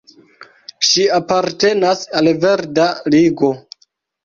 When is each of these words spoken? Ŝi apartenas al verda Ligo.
Ŝi 0.91 1.05
apartenas 1.17 2.03
al 2.23 2.33
verda 2.47 2.89
Ligo. 3.17 3.55